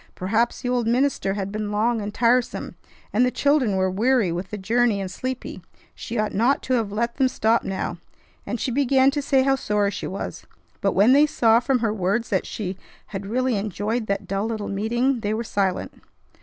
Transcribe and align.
Perhaps 0.15 0.61
the 0.61 0.69
old 0.69 0.87
minister 0.87 1.35
had 1.35 1.51
been 1.51 1.71
long 1.71 2.01
and 2.01 2.11
tiresome, 2.11 2.73
and 3.13 3.23
the 3.23 3.29
children 3.29 3.75
were 3.75 3.87
weary 3.91 4.31
with 4.31 4.49
the 4.49 4.57
journey 4.57 4.99
and 4.99 5.11
sleepy; 5.11 5.61
she 5.93 6.17
ought 6.17 6.33
not 6.33 6.63
to 6.63 6.73
have 6.73 6.91
let 6.91 7.17
them 7.17 7.27
stop 7.27 7.63
now; 7.63 7.99
and 8.43 8.59
she 8.59 8.71
began 8.71 9.11
to 9.11 9.21
say 9.21 9.43
how 9.43 9.55
sorry 9.55 9.91
she 9.91 10.07
was. 10.07 10.47
But, 10.81 10.93
when 10.93 11.13
they 11.13 11.27
saw 11.27 11.59
from 11.59 11.79
her 11.81 11.93
words 11.93 12.31
that 12.31 12.47
she 12.47 12.77
had 13.13 13.27
really 13.27 13.55
enjoyed 13.55 14.07
that 14.07 14.27
dull 14.27 14.47
little 14.47 14.69
meeting, 14.69 15.19
they 15.19 15.35
were 15.35 15.43
silent. 15.43 15.93